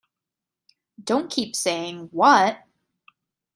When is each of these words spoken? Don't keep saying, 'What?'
Don't 1.03 1.29
keep 1.29 1.55
saying, 1.55 2.05
'What?' 2.11 2.57